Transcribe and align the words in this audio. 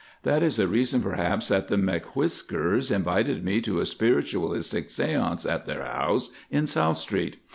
That 0.23 0.41
is 0.41 0.55
the 0.57 0.67
reason 0.67 1.03
perhaps 1.03 1.49
that 1.49 1.67
the 1.67 1.77
M'Whiskers 1.77 2.89
invited 2.89 3.45
me 3.45 3.61
to 3.61 3.81
a 3.81 3.85
spiritualistic 3.85 4.89
seance 4.89 5.45
at 5.45 5.67
their 5.67 5.83
house 5.83 6.31
in 6.49 6.65
South 6.65 6.97
Street. 6.97 7.37